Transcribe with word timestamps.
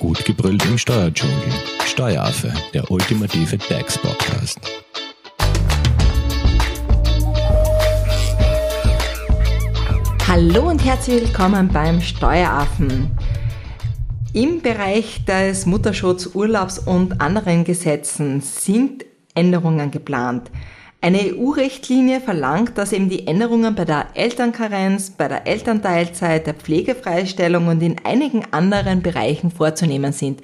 Gut 0.00 0.24
gebrüllt 0.24 0.64
im 0.64 0.78
Steuerdschungel. 0.78 1.52
Steueraffe, 1.84 2.50
der 2.72 2.90
ultimative 2.90 3.58
DAX-Podcast. 3.58 4.58
Hallo 10.26 10.70
und 10.70 10.82
herzlich 10.82 11.24
willkommen 11.24 11.68
beim 11.68 12.00
Steueraffen. 12.00 13.10
Im 14.32 14.62
Bereich 14.62 15.22
des 15.26 15.66
Mutterschutz, 15.66 16.30
Urlaubs 16.32 16.78
und 16.78 17.20
anderen 17.20 17.64
Gesetzen 17.64 18.40
sind 18.40 19.04
Änderungen 19.34 19.90
geplant. 19.90 20.50
Eine 21.02 21.34
EU-Richtlinie 21.34 22.20
verlangt, 22.20 22.76
dass 22.76 22.92
eben 22.92 23.08
die 23.08 23.26
Änderungen 23.26 23.74
bei 23.74 23.86
der 23.86 24.08
Elternkarenz, 24.12 25.10
bei 25.10 25.28
der 25.28 25.46
Elternteilzeit, 25.46 26.46
der 26.46 26.52
Pflegefreistellung 26.52 27.68
und 27.68 27.82
in 27.82 27.96
einigen 28.04 28.44
anderen 28.50 29.00
Bereichen 29.00 29.50
vorzunehmen 29.50 30.12
sind. 30.12 30.42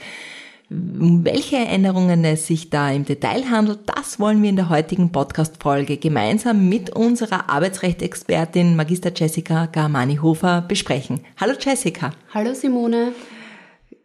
Um 0.70 1.24
welche 1.26 1.56
Änderungen 1.56 2.24
es 2.24 2.46
sich 2.46 2.70
da 2.70 2.90
im 2.90 3.04
Detail 3.04 3.50
handelt, 3.50 3.80
das 3.84 4.18
wollen 4.18 4.42
wir 4.42 4.48
in 4.48 4.56
der 4.56 4.70
heutigen 4.70 5.12
Podcast-Folge 5.12 5.98
gemeinsam 5.98 6.70
mit 6.70 6.88
unserer 6.88 7.50
Arbeitsrechtsexpertin 7.50 8.76
Magister 8.76 9.12
Jessica 9.14 9.66
Garmani-Hofer 9.66 10.62
besprechen. 10.66 11.20
Hallo 11.38 11.52
Jessica. 11.60 12.12
Hallo 12.32 12.54
Simone. 12.54 13.12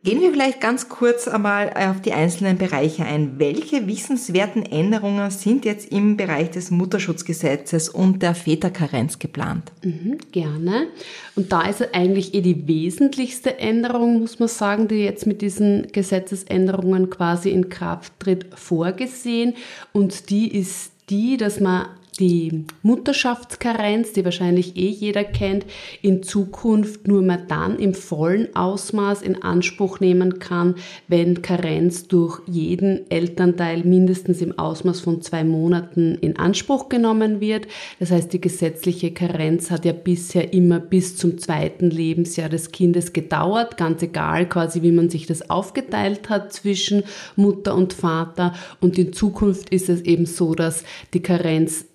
Gehen 0.03 0.19
wir 0.19 0.31
vielleicht 0.31 0.59
ganz 0.59 0.89
kurz 0.89 1.27
einmal 1.27 1.71
auf 1.75 2.01
die 2.01 2.13
einzelnen 2.13 2.57
Bereiche 2.57 3.05
ein. 3.05 3.37
Welche 3.37 3.85
wissenswerten 3.85 4.65
Änderungen 4.65 5.29
sind 5.29 5.63
jetzt 5.63 5.91
im 5.91 6.17
Bereich 6.17 6.49
des 6.49 6.71
Mutterschutzgesetzes 6.71 7.87
und 7.87 8.23
der 8.23 8.33
Väterkarenz 8.33 9.19
geplant? 9.19 9.71
Mhm, 9.83 10.17
gerne. 10.31 10.87
Und 11.35 11.51
da 11.51 11.67
ist 11.67 11.93
eigentlich 11.93 12.33
eh 12.33 12.41
die 12.41 12.67
wesentlichste 12.67 13.59
Änderung, 13.59 14.21
muss 14.21 14.39
man 14.39 14.49
sagen, 14.49 14.87
die 14.87 15.03
jetzt 15.03 15.27
mit 15.27 15.43
diesen 15.43 15.91
Gesetzesänderungen 15.91 17.11
quasi 17.11 17.51
in 17.51 17.69
Kraft 17.69 18.11
tritt, 18.19 18.47
vorgesehen. 18.55 19.53
Und 19.93 20.31
die 20.31 20.57
ist 20.57 20.93
die, 21.11 21.37
dass 21.37 21.59
man 21.59 21.85
die 22.19 22.65
Mutterschaftskarenz, 22.83 24.13
die 24.13 24.25
wahrscheinlich 24.25 24.75
eh 24.75 24.89
jeder 24.89 25.23
kennt, 25.23 25.65
in 26.01 26.23
Zukunft 26.23 27.07
nur 27.07 27.21
mehr 27.21 27.37
dann 27.37 27.79
im 27.79 27.93
vollen 27.93 28.53
Ausmaß 28.55 29.21
in 29.21 29.41
Anspruch 29.41 29.99
nehmen 29.99 30.39
kann, 30.39 30.75
wenn 31.07 31.41
Karenz 31.41 32.07
durch 32.07 32.41
jeden 32.47 33.09
Elternteil 33.09 33.83
mindestens 33.83 34.41
im 34.41 34.57
Ausmaß 34.59 34.99
von 34.99 35.21
zwei 35.21 35.43
Monaten 35.43 36.15
in 36.15 36.37
Anspruch 36.37 36.89
genommen 36.89 37.39
wird. 37.39 37.67
Das 37.99 38.11
heißt, 38.11 38.33
die 38.33 38.41
gesetzliche 38.41 39.11
Karenz 39.11 39.71
hat 39.71 39.85
ja 39.85 39.93
bisher 39.93 40.53
immer 40.53 40.79
bis 40.79 41.15
zum 41.15 41.37
zweiten 41.37 41.89
Lebensjahr 41.89 42.49
des 42.49 42.71
Kindes 42.71 43.13
gedauert, 43.13 43.77
ganz 43.77 44.01
egal 44.03 44.49
quasi, 44.49 44.81
wie 44.81 44.91
man 44.91 45.09
sich 45.09 45.27
das 45.27 45.49
aufgeteilt 45.49 46.29
hat 46.29 46.51
zwischen 46.51 47.03
Mutter 47.37 47.73
und 47.73 47.93
Vater. 47.93 48.53
Und 48.81 48.97
in 48.97 49.13
Zukunft 49.13 49.69
ist 49.69 49.87
es 49.87 50.01
eben 50.01 50.25
so, 50.25 50.55
dass 50.55 50.83
die 51.13 51.21
Karenz 51.21 51.85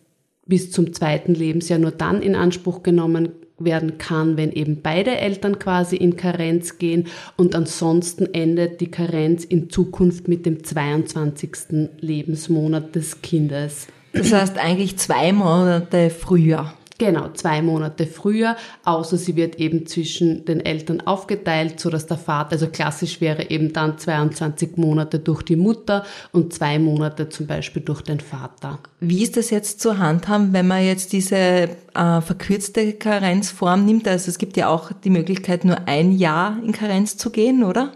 bis 0.47 0.71
zum 0.71 0.93
zweiten 0.93 1.35
Lebensjahr 1.35 1.79
nur 1.79 1.91
dann 1.91 2.23
in 2.23 2.35
Anspruch 2.35 2.83
genommen 2.83 3.31
werden 3.59 3.99
kann, 3.99 4.37
wenn 4.37 4.53
eben 4.53 4.83
beide 4.83 5.17
Eltern 5.17 5.59
quasi 5.59 5.97
in 5.97 6.17
Karenz 6.17 6.79
gehen 6.79 7.07
und 7.37 7.55
ansonsten 7.55 8.27
endet 8.35 8.81
die 8.81 8.91
Karenz 8.91 9.45
in 9.45 9.71
Zukunft 9.71 10.29
mit 10.29 10.45
dem 10.45 10.63
22. 10.63 11.89
Lebensmonat 12.01 12.95
des 12.95 13.23
Kindes. 13.23 13.87
Das 14.13 14.33
heißt 14.33 14.59
eigentlich 14.59 14.99
zwei 14.99 15.33
Monate 15.33 16.11
früher. 16.11 16.73
Genau, 16.99 17.29
zwei 17.35 17.61
Monate 17.61 18.07
früher, 18.07 18.57
außer 18.85 19.19
sie 19.19 19.37
wird 19.37 19.57
eben 19.57 19.87
zwischen 19.87 20.47
den 20.47 20.65
Eltern 20.65 21.03
aufgeteilt, 21.03 21.79
so 21.79 21.91
dass 21.91 22.07
der 22.07 22.17
Vater, 22.17 22.53
also 22.53 22.69
klassisch 22.69 23.21
wäre 23.21 23.51
eben 23.51 23.75
dann 23.75 23.99
22 23.99 24.79
Monate 24.79 25.19
durch 25.19 25.43
die 25.43 25.57
Mutter 25.57 26.07
und 26.33 26.55
zwei 26.55 26.79
Monate 26.79 27.29
zum 27.29 27.47
Beispiel 27.47 27.83
durch 27.83 28.01
den 28.01 28.21
Vater. 28.21 28.79
Wie 29.01 29.23
ist 29.23 29.37
das 29.37 29.51
jetzt 29.51 29.81
zu 29.81 29.99
handhaben, 29.99 30.55
wenn 30.55 30.67
man 30.67 30.85
jetzt 30.85 31.13
diese 31.13 31.37
äh, 31.37 31.69
verkürzte 31.95 32.95
Karenzform 32.95 33.85
nimmt? 33.85 34.09
Also 34.09 34.31
es 34.31 34.39
gibt 34.39 34.57
ja 34.57 34.69
auch 34.69 34.91
die 34.93 35.11
Möglichkeit, 35.11 35.67
nur 35.67 35.87
ein 35.87 36.13
Jahr 36.13 36.57
in 36.65 36.73
Karenz 36.73 37.19
zu 37.19 37.29
gehen, 37.29 37.63
oder? 37.63 37.93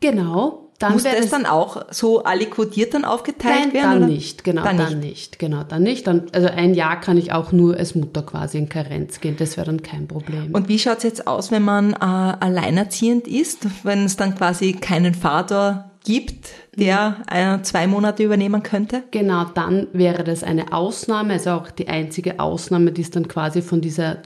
Genau, 0.00 0.65
dann 0.78 0.92
Muss 0.92 1.04
das 1.04 1.30
dann 1.30 1.46
auch 1.46 1.86
so 1.90 2.24
allikodiert 2.24 2.94
dann 2.94 3.04
aufgeteilt 3.04 3.66
nein, 3.66 3.72
werden? 3.72 3.90
Dann 3.90 4.02
oder? 4.04 4.06
nicht, 4.06 4.44
genau, 4.44 4.62
dann, 4.62 4.76
dann 4.76 4.98
nicht. 4.98 5.08
nicht. 5.08 5.38
genau, 5.38 5.62
dann 5.62 5.82
nicht. 5.82 6.06
Dann, 6.06 6.26
also 6.32 6.48
ein 6.48 6.74
Jahr 6.74 7.00
kann 7.00 7.16
ich 7.16 7.32
auch 7.32 7.52
nur 7.52 7.76
als 7.76 7.94
Mutter 7.94 8.22
quasi 8.22 8.58
in 8.58 8.68
Karenz 8.68 9.20
gehen, 9.20 9.36
das 9.38 9.56
wäre 9.56 9.66
dann 9.66 9.82
kein 9.82 10.06
Problem. 10.06 10.52
Und 10.52 10.68
wie 10.68 10.78
schaut's 10.78 11.02
jetzt 11.02 11.26
aus, 11.26 11.50
wenn 11.50 11.62
man 11.62 11.92
äh, 11.92 11.96
alleinerziehend 11.96 13.26
ist, 13.26 13.66
wenn 13.84 14.04
es 14.04 14.16
dann 14.16 14.34
quasi 14.34 14.74
keinen 14.74 15.14
Vater 15.14 15.90
gibt, 16.04 16.50
der 16.76 17.16
äh, 17.30 17.62
zwei 17.62 17.86
Monate 17.86 18.22
übernehmen 18.22 18.62
könnte? 18.62 19.02
Genau, 19.10 19.44
dann 19.44 19.88
wäre 19.92 20.24
das 20.24 20.44
eine 20.44 20.72
Ausnahme, 20.72 21.34
also 21.34 21.50
auch 21.50 21.70
die 21.70 21.88
einzige 21.88 22.38
Ausnahme, 22.38 22.92
die 22.92 23.02
es 23.02 23.10
dann 23.10 23.28
quasi 23.28 23.60
von 23.60 23.80
dieser 23.80 24.22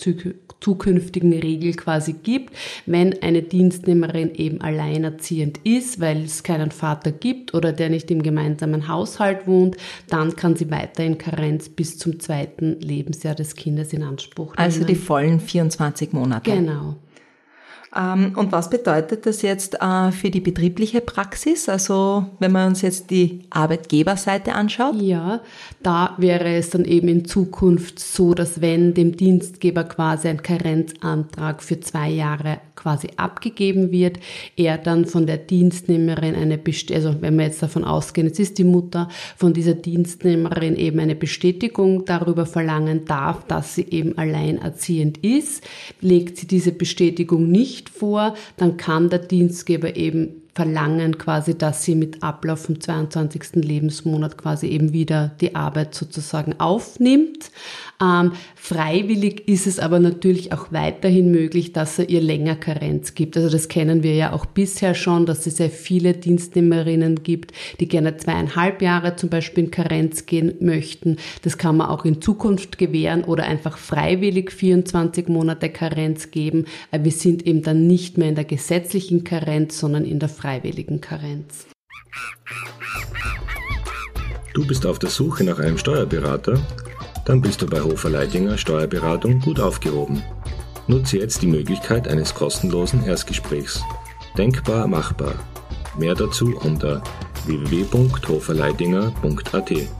zukünftigen 0.60 1.32
Regel 1.32 1.74
quasi 1.74 2.12
gibt, 2.12 2.54
wenn 2.86 3.22
eine 3.22 3.42
Dienstnehmerin 3.42 4.34
eben 4.34 4.60
alleinerziehend 4.60 5.58
ist, 5.64 6.00
weil 6.00 6.24
es 6.24 6.42
keinen 6.42 6.70
Vater 6.70 7.12
gibt 7.12 7.54
oder 7.54 7.72
der 7.72 7.90
nicht 7.90 8.10
im 8.10 8.22
gemeinsamen 8.22 8.88
Haushalt 8.88 9.46
wohnt, 9.46 9.76
dann 10.08 10.36
kann 10.36 10.56
sie 10.56 10.70
weiter 10.70 11.04
in 11.04 11.18
Karenz 11.18 11.68
bis 11.68 11.98
zum 11.98 12.20
zweiten 12.20 12.78
Lebensjahr 12.80 13.34
des 13.34 13.54
Kindes 13.54 13.92
in 13.92 14.02
Anspruch 14.02 14.56
nehmen. 14.56 14.64
Also 14.64 14.84
die 14.84 14.94
vollen 14.94 15.40
24 15.40 16.12
Monate. 16.12 16.50
Genau. 16.50 16.96
Ähm, 17.96 18.34
und 18.36 18.52
was 18.52 18.70
bedeutet 18.70 19.26
das 19.26 19.42
jetzt 19.42 19.80
äh, 19.80 20.12
für 20.12 20.30
die 20.30 20.40
betriebliche 20.40 21.00
Praxis? 21.00 21.68
Also 21.68 22.26
wenn 22.38 22.52
man 22.52 22.68
uns 22.68 22.82
jetzt 22.82 23.10
die 23.10 23.40
Arbeitgeberseite 23.50 24.54
anschaut? 24.54 24.94
Ja, 25.00 25.40
da 25.82 26.14
wäre 26.18 26.54
es 26.54 26.70
dann 26.70 26.84
eben 26.84 27.08
in 27.08 27.24
Zukunft 27.24 27.98
so, 27.98 28.34
dass 28.34 28.60
wenn 28.60 28.94
dem 28.94 29.16
Dienstgeber 29.16 29.84
quasi 29.84 30.28
ein 30.28 30.42
Karenzantrag 30.42 31.62
für 31.62 31.80
zwei 31.80 32.10
Jahre 32.10 32.58
quasi 32.76 33.08
abgegeben 33.16 33.90
wird, 33.90 34.18
er 34.56 34.78
dann 34.78 35.04
von 35.04 35.26
der 35.26 35.36
Dienstnehmerin 35.36 36.34
eine, 36.34 36.56
Best 36.56 36.90
also 36.92 37.14
wenn 37.20 37.36
wir 37.36 37.44
jetzt 37.44 37.62
davon 37.62 37.84
ausgehen, 37.84 38.26
es 38.26 38.38
ist 38.38 38.56
die 38.58 38.64
Mutter, 38.64 39.08
von 39.36 39.52
dieser 39.52 39.74
Dienstnehmerin 39.74 40.76
eben 40.76 40.98
eine 40.98 41.14
Bestätigung 41.14 42.04
darüber 42.06 42.46
verlangen 42.46 43.04
darf, 43.04 43.44
dass 43.46 43.74
sie 43.74 43.86
eben 43.90 44.16
alleinerziehend 44.16 45.18
ist. 45.18 45.62
Legt 46.00 46.38
sie 46.38 46.46
diese 46.46 46.72
Bestätigung 46.72 47.50
nicht 47.50 47.79
vor, 47.88 48.34
dann 48.56 48.76
kann 48.76 49.08
der 49.08 49.20
Dienstgeber 49.20 49.96
eben 49.96 50.42
verlangen 50.54 51.18
quasi, 51.18 51.56
dass 51.56 51.84
sie 51.84 51.94
mit 51.94 52.22
Ablauf 52.22 52.64
vom 52.64 52.80
22. 52.80 53.56
Lebensmonat 53.56 54.36
quasi 54.36 54.68
eben 54.68 54.92
wieder 54.92 55.32
die 55.40 55.54
Arbeit 55.54 55.94
sozusagen 55.94 56.58
aufnimmt. 56.58 57.50
Ähm, 58.02 58.32
freiwillig 58.54 59.46
ist 59.46 59.66
es 59.66 59.78
aber 59.78 59.98
natürlich 59.98 60.52
auch 60.52 60.72
weiterhin 60.72 61.30
möglich, 61.30 61.72
dass 61.72 61.98
er 61.98 62.08
ihr 62.08 62.22
länger 62.22 62.56
Karenz 62.56 63.14
gibt. 63.14 63.36
Also 63.36 63.50
das 63.50 63.68
kennen 63.68 64.02
wir 64.02 64.14
ja 64.14 64.32
auch 64.32 64.46
bisher 64.46 64.94
schon, 64.94 65.26
dass 65.26 65.46
es 65.46 65.58
sehr 65.58 65.70
viele 65.70 66.14
Dienstnehmerinnen 66.14 67.22
gibt, 67.22 67.52
die 67.78 67.88
gerne 67.88 68.16
zweieinhalb 68.16 68.80
Jahre 68.80 69.16
zum 69.16 69.28
Beispiel 69.28 69.64
in 69.64 69.70
Karenz 69.70 70.24
gehen 70.24 70.54
möchten. 70.60 71.16
Das 71.42 71.58
kann 71.58 71.76
man 71.76 71.88
auch 71.88 72.04
in 72.04 72.22
Zukunft 72.22 72.78
gewähren 72.78 73.24
oder 73.24 73.44
einfach 73.44 73.76
freiwillig 73.76 74.50
24 74.50 75.28
Monate 75.28 75.68
Karenz 75.68 76.30
geben. 76.30 76.64
Wir 76.90 77.12
sind 77.12 77.46
eben 77.46 77.62
dann 77.62 77.86
nicht 77.86 78.16
mehr 78.16 78.30
in 78.30 78.34
der 78.34 78.44
gesetzlichen 78.44 79.24
Karenz, 79.24 79.78
sondern 79.78 80.04
in 80.06 80.18
der 80.18 80.30
freiwilligen 80.40 81.00
Karenz. 81.00 81.66
Du 84.54 84.66
bist 84.66 84.86
auf 84.86 84.98
der 84.98 85.10
Suche 85.10 85.44
nach 85.44 85.58
einem 85.58 85.76
Steuerberater? 85.78 86.58
Dann 87.26 87.40
bist 87.40 87.62
du 87.62 87.66
bei 87.66 87.80
Hofer 87.80 88.10
Leidinger 88.10 88.58
Steuerberatung 88.58 89.40
gut 89.40 89.60
aufgehoben. 89.60 90.22
Nutze 90.86 91.18
jetzt 91.18 91.42
die 91.42 91.46
Möglichkeit 91.46 92.08
eines 92.08 92.34
kostenlosen 92.34 93.04
Erstgesprächs. 93.04 93.82
Denkbar 94.36 94.88
machbar. 94.88 95.34
Mehr 95.98 96.14
dazu 96.14 96.56
unter 96.56 97.02
www.hoferleidinger.at. 97.46 99.99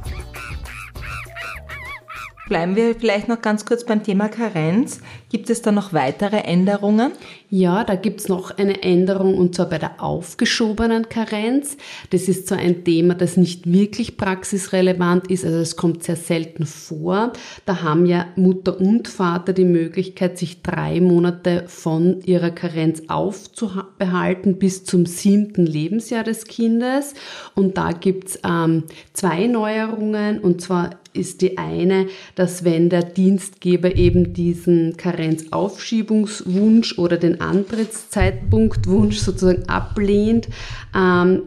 Bleiben 2.51 2.75
wir 2.75 2.97
vielleicht 2.97 3.29
noch 3.29 3.43
ganz 3.43 3.65
kurz 3.65 3.85
beim 3.85 4.03
Thema 4.03 4.29
Karenz. 4.29 4.99
Gibt 5.29 5.51
es 5.51 5.63
da 5.63 5.71
noch 5.71 5.93
weitere 5.93 6.39
Änderungen? 6.39 7.13
Ja, 7.49 7.85
da 7.85 7.95
gibt's 7.95 8.27
noch 8.27 8.51
eine 8.59 8.83
Änderung 8.83 9.39
und 9.39 9.55
zwar 9.55 9.69
bei 9.69 9.79
der 9.79 10.03
aufgeschobenen 10.03 11.09
Karenz. 11.09 11.77
Das 12.11 12.27
ist 12.27 12.49
so 12.49 12.57
ein 12.57 12.83
Thema, 12.83 13.15
das 13.15 13.37
nicht 13.37 13.73
wirklich 13.73 14.17
praxisrelevant 14.17 15.31
ist, 15.31 15.45
also 15.45 15.59
es 15.59 15.77
kommt 15.77 16.03
sehr 16.03 16.17
selten 16.17 16.67
vor. 16.67 17.33
Da 17.67 17.83
haben 17.83 18.05
ja 18.05 18.27
Mutter 18.35 18.81
und 18.81 19.07
Vater 19.07 19.53
die 19.53 19.65
Möglichkeit, 19.65 20.37
sich 20.37 20.61
drei 20.63 21.01
Monate 21.01 21.67
von 21.69 22.21
ihrer 22.23 22.51
Karenz 22.51 23.05
aufzubehalten 23.07 24.59
bis 24.59 24.85
zum 24.85 25.07
siebten 25.07 25.67
Lebensjahr 25.67 26.25
des 26.25 26.47
Kindes. 26.47 27.15
Und 27.55 27.79
da 27.79 27.93
gibt's 27.93 28.41
ähm, 28.45 28.85
zwei 29.13 29.47
Neuerungen 29.47 30.41
und 30.41 30.61
zwar 30.61 31.00
ist 31.13 31.43
die 31.43 31.59
eine, 31.59 32.07
dass 32.35 32.65
wenn 32.65 32.89
der 32.89 33.03
Dienstgeber 33.03 33.97
eben 33.97 34.33
diesen 34.33 34.97
Karenzaufschiebungswunsch 34.97 36.99
oder 36.99 37.17
den 37.17 37.41
Antrittszeitpunktwunsch 37.41 39.19
sozusagen 39.19 39.69
ablehnt, 39.69 40.49
ähm, 40.95 41.43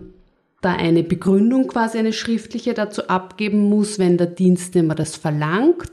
da 0.61 0.73
eine 0.73 1.03
Begründung 1.03 1.67
quasi 1.67 1.97
eine 1.97 2.13
schriftliche 2.13 2.73
dazu 2.73 3.09
abgeben 3.09 3.69
muss, 3.69 3.99
wenn 3.99 4.17
der 4.17 4.27
Dienstnehmer 4.27 4.95
das 4.95 5.17
verlangt. 5.17 5.91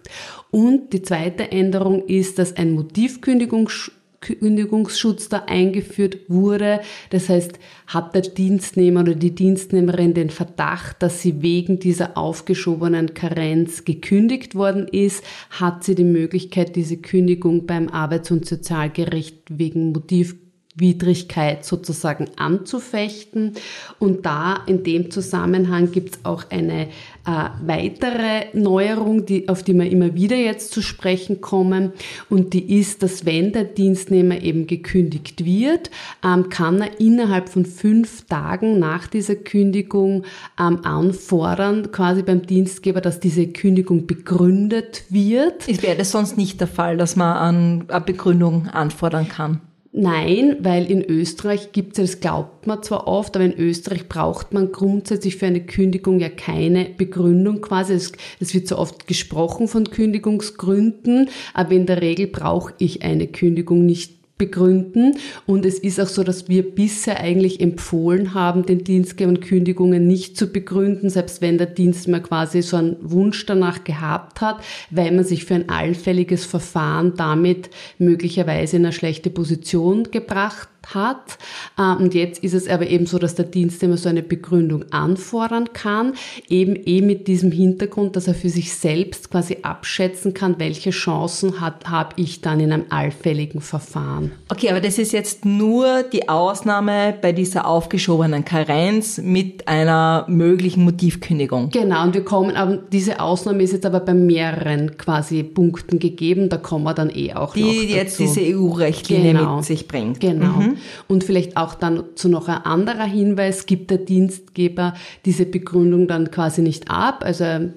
Und 0.50 0.92
die 0.92 1.02
zweite 1.02 1.50
Änderung 1.50 2.06
ist, 2.06 2.38
dass 2.38 2.56
ein 2.56 2.72
Motivkündigungs 2.72 3.90
Kündigungsschutz 4.20 5.28
da 5.28 5.44
eingeführt 5.46 6.18
wurde. 6.28 6.80
Das 7.10 7.28
heißt, 7.28 7.58
hat 7.86 8.14
der 8.14 8.22
Dienstnehmer 8.22 9.00
oder 9.00 9.14
die 9.14 9.34
Dienstnehmerin 9.34 10.14
den 10.14 10.30
Verdacht, 10.30 11.02
dass 11.02 11.22
sie 11.22 11.42
wegen 11.42 11.78
dieser 11.78 12.16
aufgeschobenen 12.16 13.14
Karenz 13.14 13.84
gekündigt 13.84 14.54
worden 14.54 14.88
ist, 14.88 15.24
hat 15.50 15.84
sie 15.84 15.94
die 15.94 16.04
Möglichkeit, 16.04 16.76
diese 16.76 16.98
Kündigung 16.98 17.66
beim 17.66 17.88
Arbeits- 17.88 18.30
und 18.30 18.46
Sozialgericht 18.46 19.42
wegen 19.48 19.92
Motiv 19.92 20.36
Widrigkeit 20.76 21.64
sozusagen 21.64 22.28
anzufechten. 22.36 23.54
Und 23.98 24.24
da 24.24 24.60
in 24.66 24.84
dem 24.84 25.10
Zusammenhang 25.10 25.90
gibt 25.90 26.14
es 26.14 26.24
auch 26.24 26.44
eine 26.50 26.88
äh, 27.26 27.48
weitere 27.64 28.46
Neuerung, 28.52 29.26
die, 29.26 29.48
auf 29.48 29.62
die 29.62 29.74
wir 29.74 29.90
immer 29.90 30.14
wieder 30.14 30.36
jetzt 30.36 30.72
zu 30.72 30.80
sprechen 30.80 31.40
kommen. 31.40 31.92
Und 32.28 32.54
die 32.54 32.78
ist, 32.78 33.02
dass 33.02 33.26
wenn 33.26 33.52
der 33.52 33.64
Dienstnehmer 33.64 34.40
eben 34.40 34.66
gekündigt 34.66 35.44
wird, 35.44 35.90
ähm, 36.24 36.48
kann 36.48 36.80
er 36.80 37.00
innerhalb 37.00 37.48
von 37.48 37.64
fünf 37.66 38.26
Tagen 38.26 38.78
nach 38.78 39.08
dieser 39.08 39.34
Kündigung 39.34 40.24
ähm, 40.58 40.84
anfordern, 40.84 41.90
quasi 41.90 42.22
beim 42.22 42.42
Dienstgeber, 42.42 43.00
dass 43.00 43.18
diese 43.18 43.48
Kündigung 43.48 44.06
begründet 44.06 45.04
wird. 45.08 45.68
Es 45.68 45.82
wäre 45.82 46.04
sonst 46.04 46.36
nicht 46.36 46.60
der 46.60 46.68
Fall, 46.68 46.96
dass 46.96 47.16
man 47.16 47.36
an 47.36 47.84
eine 47.88 48.00
Begründung 48.00 48.68
anfordern 48.68 49.28
kann. 49.28 49.60
Nein, 49.92 50.58
weil 50.60 50.88
in 50.88 51.04
Österreich 51.04 51.72
gibt 51.72 51.98
es, 51.98 52.12
das 52.12 52.20
glaubt 52.20 52.68
man 52.68 52.80
zwar 52.80 53.08
oft, 53.08 53.34
aber 53.34 53.44
in 53.44 53.58
Österreich 53.58 54.08
braucht 54.08 54.52
man 54.52 54.70
grundsätzlich 54.70 55.36
für 55.36 55.46
eine 55.46 55.66
Kündigung 55.66 56.20
ja 56.20 56.28
keine 56.28 56.84
Begründung 56.84 57.60
quasi. 57.60 57.94
Es, 57.94 58.12
es 58.38 58.54
wird 58.54 58.68
so 58.68 58.78
oft 58.78 59.08
gesprochen 59.08 59.66
von 59.66 59.90
Kündigungsgründen, 59.90 61.28
aber 61.54 61.72
in 61.72 61.86
der 61.86 62.02
Regel 62.02 62.28
brauche 62.28 62.72
ich 62.78 63.02
eine 63.02 63.26
Kündigung 63.26 63.84
nicht 63.84 64.19
begründen. 64.40 65.18
Und 65.46 65.66
es 65.66 65.78
ist 65.78 66.00
auch 66.00 66.08
so, 66.08 66.24
dass 66.24 66.48
wir 66.48 66.74
bisher 66.74 67.20
eigentlich 67.20 67.60
empfohlen 67.60 68.32
haben, 68.32 68.64
den 68.64 68.82
Dienstgebern 68.82 69.40
Kündigungen 69.40 70.06
nicht 70.06 70.36
zu 70.36 70.46
begründen, 70.46 71.10
selbst 71.10 71.42
wenn 71.42 71.58
der 71.58 71.66
Dienstnehmer 71.66 72.20
quasi 72.20 72.62
so 72.62 72.78
einen 72.78 72.96
Wunsch 73.02 73.44
danach 73.44 73.84
gehabt 73.84 74.40
hat, 74.40 74.64
weil 74.90 75.12
man 75.12 75.24
sich 75.24 75.44
für 75.44 75.54
ein 75.54 75.68
allfälliges 75.68 76.46
Verfahren 76.46 77.12
damit 77.16 77.68
möglicherweise 77.98 78.78
in 78.78 78.86
eine 78.86 78.94
schlechte 78.94 79.28
Position 79.28 80.10
gebracht 80.10 80.70
hat. 80.88 81.38
Äh, 81.78 82.02
und 82.02 82.14
jetzt 82.14 82.42
ist 82.42 82.54
es 82.54 82.68
aber 82.68 82.86
eben 82.86 83.06
so, 83.06 83.18
dass 83.18 83.34
der 83.34 83.44
Dienstnehmer 83.44 83.96
so 83.96 84.08
eine 84.08 84.22
Begründung 84.22 84.84
anfordern 84.90 85.72
kann, 85.72 86.14
eben 86.48 86.76
eh 86.76 87.00
mit 87.00 87.28
diesem 87.28 87.52
Hintergrund, 87.52 88.16
dass 88.16 88.26
er 88.26 88.34
für 88.34 88.48
sich 88.48 88.74
selbst 88.74 89.30
quasi 89.30 89.58
abschätzen 89.62 90.34
kann, 90.34 90.56
welche 90.58 90.90
Chancen 90.90 91.60
habe 91.60 92.14
ich 92.16 92.40
dann 92.40 92.60
in 92.60 92.72
einem 92.72 92.84
allfälligen 92.90 93.60
Verfahren. 93.60 94.32
Okay, 94.48 94.70
aber 94.70 94.80
das 94.80 94.98
ist 94.98 95.12
jetzt 95.12 95.44
nur 95.44 96.02
die 96.02 96.28
Ausnahme 96.28 97.14
bei 97.20 97.32
dieser 97.32 97.66
aufgeschobenen 97.66 98.44
Karenz 98.44 99.18
mit 99.18 99.68
einer 99.68 100.24
möglichen 100.28 100.84
Motivkündigung. 100.84 101.70
Genau, 101.70 102.04
und 102.04 102.14
wir 102.14 102.24
kommen, 102.24 102.56
aber 102.56 102.76
diese 102.76 103.20
Ausnahme 103.20 103.62
ist 103.62 103.72
jetzt 103.72 103.86
aber 103.86 104.00
bei 104.00 104.14
mehreren 104.14 104.96
quasi 104.96 105.42
Punkten 105.42 105.98
gegeben, 105.98 106.48
da 106.48 106.56
kommen 106.56 106.84
wir 106.84 106.94
dann 106.94 107.10
eh 107.10 107.34
auch 107.34 107.54
die 107.54 107.62
noch 107.62 107.68
dazu. 107.68 107.86
Die 107.86 107.92
jetzt 107.92 108.18
diese 108.18 108.40
EU-Richtlinie 108.40 109.32
genau. 109.32 109.56
mit 109.56 109.64
sich 109.64 109.86
bringt. 109.86 110.20
Genau. 110.20 110.46
Mhm. 110.46 110.69
Und 111.08 111.24
vielleicht 111.24 111.56
auch 111.56 111.74
dann 111.74 112.04
zu 112.14 112.28
noch 112.28 112.48
ein 112.48 112.64
anderer 112.64 113.04
Hinweis, 113.04 113.66
gibt 113.66 113.90
der 113.90 113.98
Dienstgeber 113.98 114.94
diese 115.24 115.46
Begründung 115.46 116.06
dann 116.08 116.30
quasi 116.30 116.62
nicht 116.62 116.90
ab, 116.90 117.22
also 117.24 117.70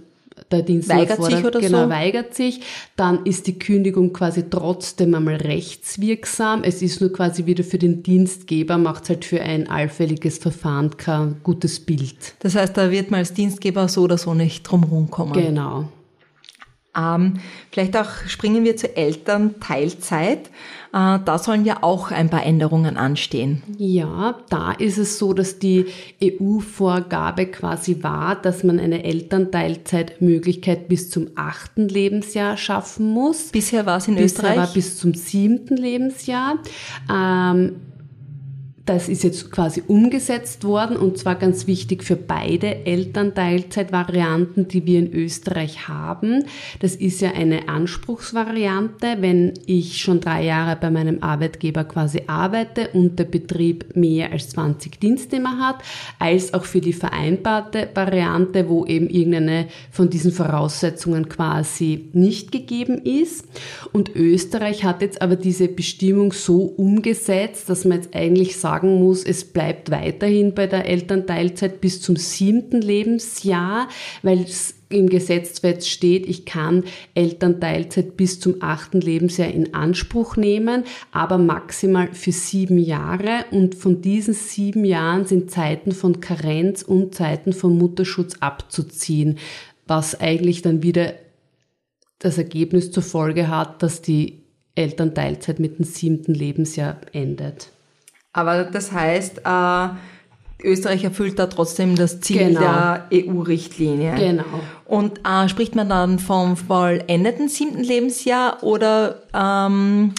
der 0.52 0.62
Dienstnehmer 0.62 1.02
weigert 1.02 1.18
fordert, 1.18 1.38
sich 1.38 1.46
oder 1.46 1.60
genau, 1.60 1.84
so? 1.84 1.90
weigert 1.90 2.34
sich, 2.36 2.62
dann 2.96 3.26
ist 3.26 3.48
die 3.48 3.58
Kündigung 3.58 4.14
quasi 4.14 4.50
trotzdem 4.50 5.16
einmal 5.16 5.36
rechtswirksam. 5.36 6.64
Es 6.64 6.82
ist 6.82 7.02
nur 7.02 7.12
quasi 7.12 7.46
wieder 7.46 7.64
für 7.64 7.78
den 7.78 8.04
Dienstgeber, 8.04 8.78
macht 8.78 9.04
es 9.04 9.10
halt 9.10 9.26
für 9.26 9.42
ein 9.42 9.70
allfälliges 9.70 10.38
Verfahren 10.38 10.96
kein 10.98 11.38
gutes 11.44 11.80
Bild. 11.80 12.36
Das 12.40 12.56
heißt, 12.56 12.76
da 12.78 12.92
wird 12.92 13.12
man 13.12 13.20
als 13.20 13.34
Dienstgeber 13.34 13.88
so 13.88 14.04
oder 14.04 14.18
so 14.18 14.34
nicht 14.34 14.64
drum 14.64 15.10
kommen. 15.10 15.34
Genau. 15.34 15.90
Ähm, 16.96 17.40
vielleicht 17.72 17.98
auch 17.98 18.10
springen 18.28 18.64
wir 18.64 18.78
zur 18.78 18.96
Elternteilzeit. 18.96 20.52
Äh, 20.94 21.20
da 21.26 21.40
sollen 21.40 21.66
ja 21.66 21.80
auch 21.82 22.12
ein 22.12 22.30
paar 22.30 22.46
Änderungen 22.46 22.98
anstehen. 22.98 23.64
Ja, 23.78 24.38
da 24.50 24.74
ist 24.74 25.00
es 25.00 25.18
so, 25.18 25.34
dass 25.34 25.58
die 25.58 25.88
EU-Vorgabe 26.24 27.48
quasi 27.48 28.04
war, 28.04 28.36
dass 28.36 28.64
man 28.64 28.80
eine 28.80 29.04
Elternteilzeitmöglichkeit 29.04 30.88
bis 30.88 31.10
zum 31.10 31.30
achten 31.36 31.90
Lebensjahr 31.90 32.58
schaffen 32.58 33.10
muss. 33.10 33.50
Bisher 33.52 33.88
war 33.88 33.98
es 33.98 34.08
in 34.08 34.16
Bisher 34.16 34.26
Österreich? 34.26 34.50
Bisher 34.52 34.68
war 34.68 34.74
bis 34.74 34.98
zum 35.00 35.16
siebten 35.16 35.78
Lebensjahr. 35.78 36.60
Ähm, 37.12 37.78
das 38.86 39.08
ist 39.08 39.24
jetzt 39.24 39.50
quasi 39.50 39.82
umgesetzt 39.88 40.66
worden 40.66 40.98
und 40.98 41.18
zwar 41.18 41.36
ganz 41.36 41.68
wichtig 41.68 42.04
für 42.04 42.18
beide 42.18 42.86
Elternteilzeitvarianten, 42.86 44.68
die 44.68 44.86
wir 44.86 45.00
in 45.00 45.14
Österreich 45.14 45.88
haben. 45.88 46.44
Das 46.82 46.96
ist 46.96 47.22
ja 47.22 47.32
eine 47.32 47.70
Anspruchsvariante, 47.70 49.18
wenn 49.22 49.54
ich 49.66 50.02
schon 50.02 50.20
drei 50.20 50.44
Jahre 50.44 50.76
bei 50.76 50.92
meinem 50.92 51.24
Arbeitgeber 51.24 51.86
quasi 51.86 52.24
arbeite 52.28 52.90
und 52.90 53.18
der 53.18 53.24
Betrieb 53.24 53.96
mehr 53.96 54.34
als 54.34 54.50
20 54.50 55.00
Dienstnehmer 55.00 55.60
hat, 55.60 55.78
als 56.20 56.54
auch 56.54 56.66
für 56.66 56.82
die 56.82 56.94
vereinbarte 56.94 57.88
Variante, 57.94 58.68
wo 58.68 58.86
eben 58.86 59.10
irgendeine 59.10 59.68
von 59.92 60.10
diesen 60.10 60.34
Voraussetzungen 60.34 61.30
quasi 61.30 62.10
nicht 62.12 62.52
gegeben 62.52 62.98
ist. 63.06 63.48
Und 63.94 64.16
Österreich 64.16 64.84
hat 64.84 65.04
jetzt 65.04 65.22
aber 65.22 65.36
diese 65.36 65.68
Bestimmung 65.68 66.34
so 66.34 66.64
umgesetzt, 66.64 67.70
dass 67.70 67.86
man 67.86 68.02
jetzt 68.02 68.16
eigentlich 68.16 68.58
sagen 68.58 69.00
muss, 69.00 69.24
es 69.24 69.46
bleibt 69.46 69.92
weiterhin 69.92 70.56
bei 70.56 70.66
der 70.66 70.86
Elternteilzeit 70.86 71.80
bis 71.80 72.02
zum 72.02 72.16
siebten 72.16 72.82
Lebensjahr, 72.82 73.88
weil 74.24 74.42
es 74.42 74.74
im 74.90 75.10
Gesetz 75.10 75.54
zwar 75.54 75.72
jetzt 75.72 75.90
steht, 75.90 76.28
ich 76.28 76.46
kann 76.46 76.86
Elternteilzeit 77.14 78.18
bis 78.18 78.40
zum 78.40 78.56
achten 78.62 79.00
Lebensjahr 79.00 79.50
in 79.50 79.76
Anspruch 79.76 80.38
nehmen, 80.38 80.86
aber 81.12 81.38
maximal 81.38 82.10
für 82.14 82.32
sieben 82.32 82.80
Jahre. 82.80 83.46
Und 83.52 83.76
von 83.76 84.02
diesen 84.02 84.34
sieben 84.34 84.86
Jahren 84.86 85.28
sind 85.28 85.52
Zeiten 85.52 85.92
von 85.92 86.20
Karenz 86.20 86.82
und 86.82 87.14
Zeiten 87.14 87.54
von 87.54 87.78
Mutterschutz 87.78 88.38
abzuziehen, 88.40 89.38
was 89.86 90.20
eigentlich 90.20 90.64
dann 90.64 90.82
wieder 90.82 91.14
das 92.24 92.38
Ergebnis 92.38 92.92
zur 92.92 93.04
Folge 93.04 93.48
hat, 93.48 93.84
dass 93.84 94.02
die 94.02 94.44
Elternteilzeit 94.76 95.60
mit 95.60 95.78
dem 95.78 95.86
siebten 95.86 96.34
Lebensjahr 96.34 96.98
endet. 97.12 97.70
Aber 98.32 98.64
das 98.64 98.92
heißt, 98.92 99.42
äh, 99.46 99.88
Österreich 100.64 101.04
erfüllt 101.04 101.38
da 101.38 101.48
trotzdem 101.48 101.96
das 101.96 102.22
Ziel 102.22 102.48
genau. 102.48 102.62
der 102.62 103.08
EU-Richtlinie. 103.14 104.16
Genau. 104.16 104.44
Und 104.86 105.20
äh, 105.28 105.48
spricht 105.50 105.76
man 105.76 105.90
dann 105.90 106.20
vom 106.20 106.58
vollendeten 106.58 107.50
siebten 107.50 107.84
Lebensjahr 107.84 108.64
oder 108.64 109.22
ähm, 109.34 110.14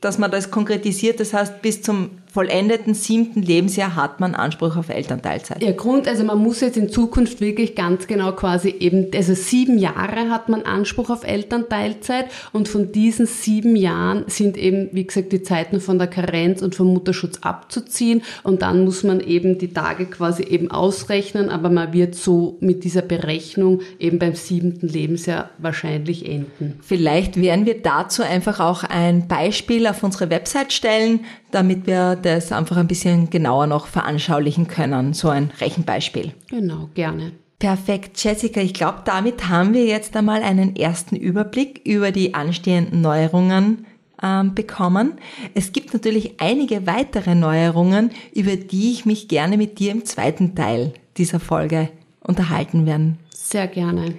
dass 0.00 0.18
man 0.18 0.30
das 0.30 0.50
konkretisiert, 0.50 1.20
das 1.20 1.32
heißt 1.32 1.62
bis 1.62 1.82
zum 1.82 2.10
vollendeten 2.32 2.94
siebten 2.94 3.42
Lebensjahr 3.42 3.94
hat 3.94 4.18
man 4.18 4.34
Anspruch 4.34 4.76
auf 4.76 4.88
Elternteilzeit. 4.88 5.62
Ja, 5.62 5.72
Grund, 5.72 6.08
also 6.08 6.24
man 6.24 6.38
muss 6.38 6.62
jetzt 6.62 6.78
in 6.78 6.88
Zukunft 6.88 7.42
wirklich 7.42 7.74
ganz 7.74 8.06
genau 8.06 8.32
quasi 8.32 8.70
eben, 8.70 9.08
also 9.14 9.34
sieben 9.34 9.76
Jahre 9.76 10.30
hat 10.30 10.48
man 10.48 10.62
Anspruch 10.62 11.10
auf 11.10 11.24
Elternteilzeit 11.24 12.26
und 12.52 12.68
von 12.68 12.90
diesen 12.90 13.26
sieben 13.26 13.76
Jahren 13.76 14.24
sind 14.28 14.56
eben, 14.56 14.88
wie 14.92 15.06
gesagt, 15.06 15.30
die 15.32 15.42
Zeiten 15.42 15.78
von 15.78 15.98
der 15.98 16.06
Karenz 16.06 16.62
und 16.62 16.74
vom 16.74 16.86
Mutterschutz 16.94 17.40
abzuziehen 17.42 18.22
und 18.44 18.62
dann 18.62 18.84
muss 18.84 19.02
man 19.02 19.20
eben 19.20 19.58
die 19.58 19.74
Tage 19.74 20.06
quasi 20.06 20.42
eben 20.42 20.70
ausrechnen, 20.70 21.50
aber 21.50 21.68
man 21.68 21.92
wird 21.92 22.14
so 22.14 22.56
mit 22.60 22.82
dieser 22.84 23.02
Berechnung 23.02 23.80
eben 23.98 24.18
beim 24.18 24.34
siebten 24.34 24.88
Lebensjahr 24.88 25.50
wahrscheinlich 25.58 26.26
enden. 26.26 26.78
Vielleicht 26.80 27.36
werden 27.36 27.66
wir 27.66 27.82
dazu 27.82 28.22
einfach 28.22 28.58
auch 28.58 28.84
ein 28.84 29.28
Beispiel 29.28 29.86
auf 29.86 30.02
unsere 30.02 30.30
Website 30.30 30.72
stellen, 30.72 31.20
damit 31.50 31.86
wir 31.86 32.16
das 32.22 32.52
einfach 32.52 32.76
ein 32.76 32.88
bisschen 32.88 33.30
genauer 33.30 33.66
noch 33.66 33.86
veranschaulichen 33.86 34.68
können. 34.68 35.12
So 35.12 35.28
ein 35.28 35.50
Rechenbeispiel. 35.60 36.32
Genau, 36.48 36.88
gerne. 36.94 37.32
Perfekt, 37.58 38.22
Jessica. 38.22 38.60
Ich 38.60 38.74
glaube, 38.74 39.02
damit 39.04 39.48
haben 39.48 39.72
wir 39.72 39.84
jetzt 39.84 40.16
einmal 40.16 40.42
einen 40.42 40.74
ersten 40.74 41.14
Überblick 41.14 41.80
über 41.84 42.10
die 42.10 42.34
anstehenden 42.34 43.00
Neuerungen 43.02 43.86
ähm, 44.20 44.54
bekommen. 44.54 45.14
Es 45.54 45.72
gibt 45.72 45.92
natürlich 45.92 46.40
einige 46.40 46.86
weitere 46.86 47.34
Neuerungen, 47.34 48.10
über 48.34 48.56
die 48.56 48.92
ich 48.92 49.06
mich 49.06 49.28
gerne 49.28 49.56
mit 49.56 49.78
dir 49.78 49.92
im 49.92 50.04
zweiten 50.04 50.54
Teil 50.54 50.92
dieser 51.16 51.40
Folge 51.40 51.88
unterhalten 52.20 52.86
werden. 52.86 53.18
Sehr 53.32 53.66
gerne. 53.66 54.14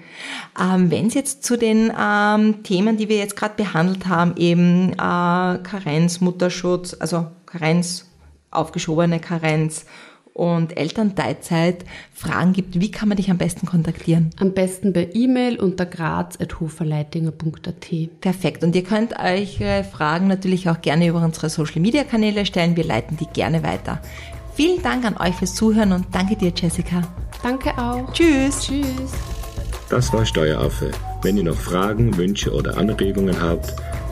Ähm, 0.59 0.91
Wenn 0.91 1.07
es 1.07 1.13
jetzt 1.13 1.43
zu 1.43 1.57
den 1.57 1.91
ähm, 1.99 2.63
Themen, 2.63 2.97
die 2.97 3.09
wir 3.09 3.17
jetzt 3.17 3.35
gerade 3.35 3.55
behandelt 3.55 4.07
haben, 4.07 4.35
eben 4.37 4.91
äh, 4.93 4.95
Karenz, 4.95 6.21
Mutterschutz, 6.21 6.95
also 6.99 7.27
Karenz, 7.53 8.09
aufgeschobene 8.49 9.19
Karenz 9.19 9.85
und 10.33 10.75
Elternteilzeit 10.75 11.85
Fragen 12.13 12.53
gibt, 12.53 12.79
wie 12.79 12.89
kann 12.89 13.07
man 13.07 13.17
dich 13.17 13.29
am 13.29 13.37
besten 13.37 13.67
kontaktieren? 13.67 14.31
Am 14.39 14.53
besten 14.53 14.91
per 14.91 15.13
E-Mail 15.15 15.59
unter 15.59 15.85
graz.hoferleitinger.at. 15.85 18.19
Perfekt. 18.19 18.63
Und 18.63 18.75
ihr 18.75 18.83
könnt 18.83 19.19
euch 19.19 19.61
äh, 19.61 19.83
Fragen 19.83 20.27
natürlich 20.27 20.67
auch 20.69 20.81
gerne 20.81 21.05
über 21.07 21.23
unsere 21.23 21.49
Social 21.49 21.81
Media 21.81 22.03
Kanäle 22.03 22.47
stellen. 22.47 22.75
Wir 22.75 22.85
leiten 22.85 23.17
die 23.17 23.27
gerne 23.27 23.61
weiter. 23.61 24.01
Vielen 24.55 24.81
Dank 24.81 25.05
an 25.05 25.17
euch 25.17 25.35
fürs 25.35 25.53
Zuhören 25.53 25.93
und 25.93 26.07
danke 26.11 26.35
dir, 26.35 26.51
Jessica. 26.55 27.03
Danke 27.43 27.77
auch. 27.77 28.11
Tschüss. 28.13 28.61
Tschüss. 28.61 29.11
Das 29.89 30.11
war 30.11 30.25
Steueraffe. 30.25 30.89
Wenn 31.21 31.37
ihr 31.37 31.43
noch 31.43 31.57
Fragen, 31.57 32.17
Wünsche 32.17 32.51
oder 32.51 32.77
Anregungen 32.77 33.39
habt, 33.39 33.75